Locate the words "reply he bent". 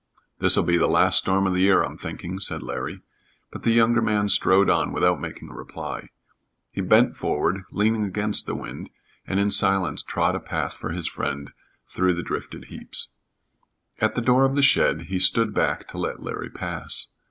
5.53-7.15